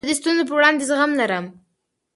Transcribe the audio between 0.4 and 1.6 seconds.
په وړاندي زغم لرم.